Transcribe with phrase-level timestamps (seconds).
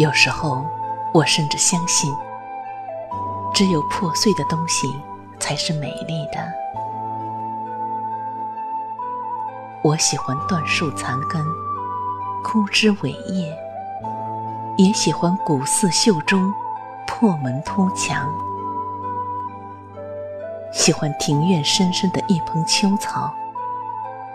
[0.00, 0.64] 有时候，
[1.12, 2.10] 我甚至相信，
[3.52, 4.88] 只有破碎的东西
[5.38, 6.38] 才是美丽的。
[9.82, 11.44] 我喜欢断树残根、
[12.42, 13.54] 枯枝萎叶，
[14.78, 16.50] 也喜欢古寺秀中
[17.06, 18.26] 破门突墙，
[20.72, 23.30] 喜欢庭院深深的一蓬秋草，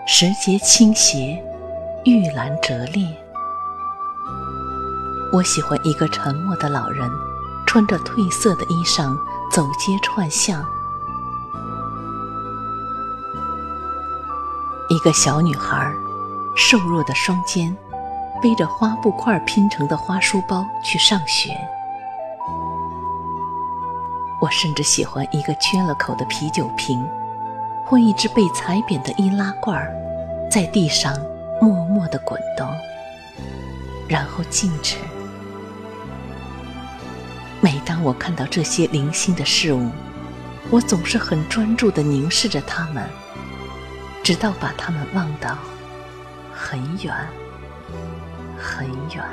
[0.06, 1.44] 石阶倾斜，
[2.04, 3.04] 玉兰折裂。
[5.32, 7.10] 我喜欢一个沉默的老人，
[7.66, 9.14] 穿着褪色的衣裳
[9.50, 10.62] 走街串巷；
[14.88, 15.92] 一个小女孩，
[16.56, 17.76] 瘦弱的双肩，
[18.40, 21.50] 背着花布块拼成的花书包去上学。
[24.40, 27.04] 我甚至喜欢一个缺了口的啤酒瓶，
[27.84, 29.86] 或一只被踩扁的易拉罐，
[30.50, 31.14] 在地上
[31.60, 32.66] 默默地滚动，
[34.08, 34.96] 然后静止。
[37.66, 39.90] 每当我看到这些零星的事物，
[40.70, 43.04] 我总是很专注地凝视着它们，
[44.22, 45.58] 直到把它们望到
[46.54, 47.12] 很远
[48.56, 49.24] 很远。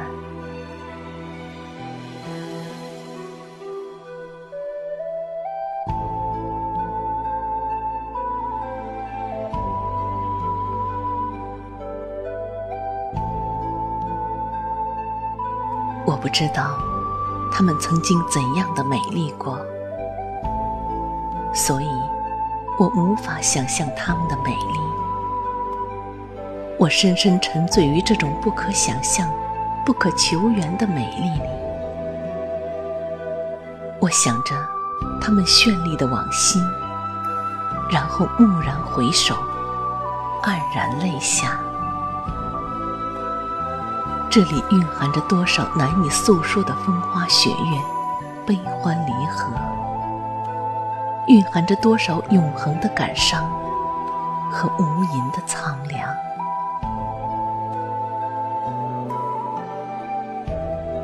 [16.04, 16.93] 我不知道。
[17.56, 19.60] 他们曾经怎样的美丽过？
[21.54, 21.88] 所以，
[22.80, 24.80] 我无法想象他们的美丽。
[26.80, 29.30] 我深深沉醉于这种不可想象、
[29.86, 31.50] 不可求援的美丽里。
[34.00, 34.56] 我想着
[35.22, 36.60] 他们绚丽的往昔，
[37.92, 39.36] 然后蓦然回首，
[40.42, 41.60] 黯然泪下。
[44.34, 47.80] 这里蕴含着多少难以诉说的风花雪月、
[48.48, 49.54] 悲欢离合，
[51.28, 53.48] 蕴含着多少永恒的感伤
[54.52, 56.10] 和无垠的苍凉。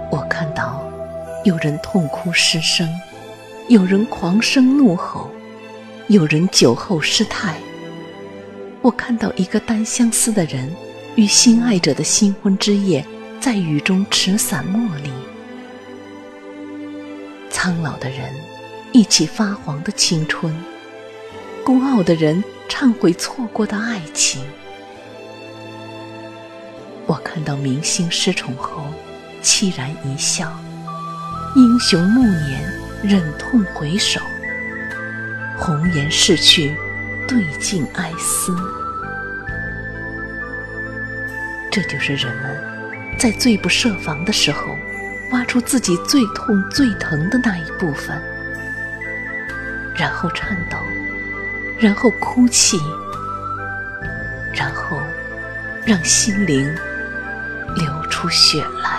[0.10, 0.82] 我看到
[1.44, 2.90] 有人痛哭失声，
[3.68, 5.30] 有人狂声怒吼，
[6.08, 7.54] 有人酒后失态。
[8.82, 10.76] 我看到一个单相思的人
[11.14, 13.06] 与心爱者的新婚之夜。
[13.40, 15.10] 在雨中持伞茉莉，
[17.50, 18.36] 苍老的人
[18.92, 20.54] 一起发黄的青春，
[21.64, 24.44] 孤傲的人忏悔错过的爱情。
[27.06, 28.84] 我看到明星失宠后
[29.42, 30.52] 凄然一笑，
[31.56, 32.62] 英雄暮年
[33.02, 34.20] 忍痛回首，
[35.58, 36.76] 红颜逝去
[37.26, 38.54] 对镜哀思。
[41.72, 42.69] 这就是人们。
[43.19, 44.80] 在最不设防的时候，
[45.31, 48.18] 挖出自己最痛最疼的那一部分，
[49.94, 50.78] 然后颤抖，
[51.78, 52.80] 然后哭泣，
[54.56, 55.02] 然后
[55.85, 56.74] 让心灵
[57.75, 58.99] 流出血来。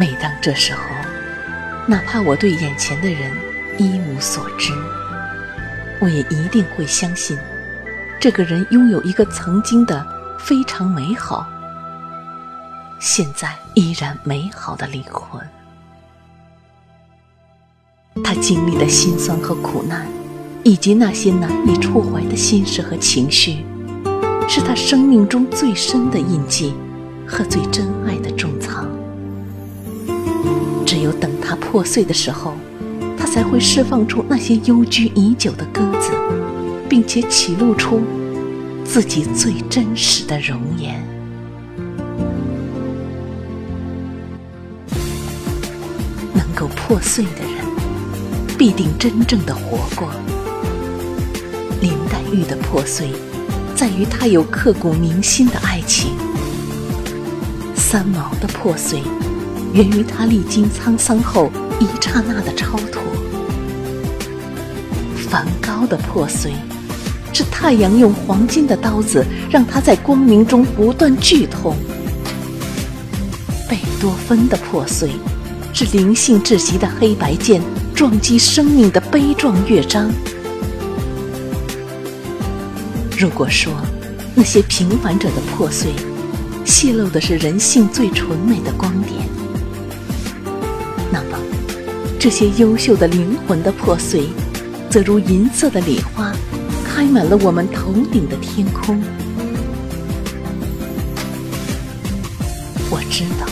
[0.00, 0.80] 每当这时候，
[1.86, 3.30] 哪怕我对眼前的人
[3.76, 4.72] 一无所知，
[6.00, 7.38] 我也一定会相信，
[8.18, 10.06] 这个人拥有一个曾经的
[10.38, 11.46] 非常美好，
[12.98, 15.38] 现在依然美好的灵魂。
[18.24, 20.06] 他经历的辛酸和苦难，
[20.62, 23.66] 以及那些难以触怀的心事和情绪，
[24.48, 26.74] 是他生命中最深的印记
[27.26, 28.58] 和最珍爱的重。
[31.00, 32.52] 只有等它破碎的时候，
[33.16, 36.10] 它才会释放出那些幽居已久的鸽子，
[36.90, 38.02] 并且启露出
[38.84, 41.02] 自己最真实的容颜。
[46.34, 47.64] 能够破碎的人，
[48.58, 50.10] 必定真正的活过。
[51.80, 53.08] 林黛玉的破碎，
[53.74, 56.10] 在于她有刻骨铭心的爱情；
[57.74, 59.00] 三毛的破碎，
[59.72, 63.00] 源于他历经沧桑后一刹那的超脱；
[65.16, 66.52] 梵高的破碎，
[67.32, 71.74] 是太阳用黄金的刀子，让他在光明中不断剧痛；
[73.68, 75.10] 贝多芬的破碎，
[75.72, 77.62] 是灵性窒息的黑白键
[77.94, 80.10] 撞击生命的悲壮乐章。
[83.16, 83.72] 如果说
[84.34, 85.92] 那些平凡者的破碎，
[86.64, 89.14] 泄露的是人性最纯美的光点，
[92.22, 94.28] 这些优秀的灵魂的破碎，
[94.90, 96.30] 则如银色的礼花，
[96.84, 99.02] 开满了我们头顶的天空。
[102.90, 103.46] 我知道，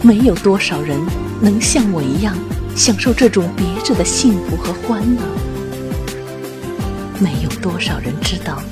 [0.00, 0.96] 没有多少人
[1.40, 2.36] 能像我一样
[2.76, 5.22] 享受这种别致的幸福和欢乐。
[7.18, 8.62] 没有多少人知道，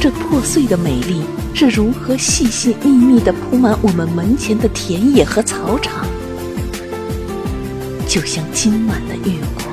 [0.00, 6.06] 这破碎的美丽是如何细细密密地铺满我们门前的田野和草场，
[8.08, 9.66] 就像今晚的月光。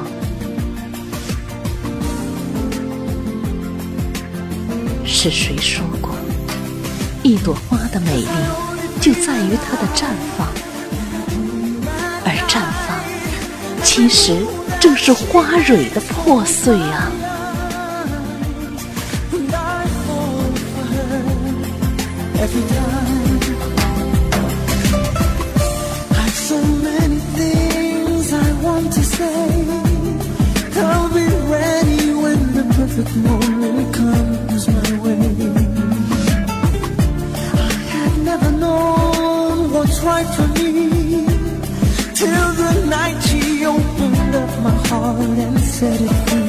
[5.06, 6.16] 是谁说过，
[7.24, 8.28] 一朵花的美丽
[9.02, 10.06] 就在于它的绽
[10.38, 10.48] 放，
[12.24, 12.98] 而绽放
[13.84, 14.38] 其实
[14.80, 17.12] 正是花蕊的破碎啊
[22.38, 22.99] ！every time.
[33.04, 35.19] Perfect moment comes my way.
[37.54, 41.25] I had never known what's right for me
[42.13, 46.46] till the night she opened up my heart and set it free.“